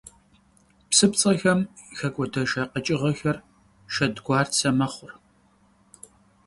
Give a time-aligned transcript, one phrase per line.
[0.89, 1.59] ПсыпцӀэхэм
[1.97, 3.37] хэкӀуэдыхьыжа къэкӀыгъэхэр
[3.93, 5.09] шэдгуарцэ мэхъу.